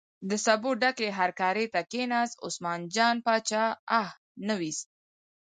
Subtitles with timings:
[0.29, 3.65] د سبو ډکې هرکارې ته کیناست، عثمان جان باچا
[3.99, 4.09] اه
[4.47, 4.87] نه ویست.